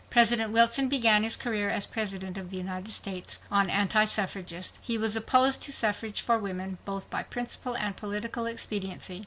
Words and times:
President 0.09 0.51
Wilson 0.51 0.89
began 0.89 1.21
his 1.21 1.37
career 1.37 1.69
as 1.69 1.85
President 1.85 2.35
of 2.35 2.49
the 2.49 2.57
United 2.57 2.91
States 2.91 3.37
an 3.51 3.69
anti 3.69 4.03
suffragist. 4.03 4.79
He 4.81 4.97
was 4.97 5.15
opposed 5.15 5.61
to 5.61 5.71
suffrage 5.71 6.21
for 6.21 6.39
women 6.39 6.79
both 6.85 7.07
by 7.11 7.21
principle 7.21 7.77
and 7.77 7.95
political 7.95 8.47
expediency. 8.47 9.19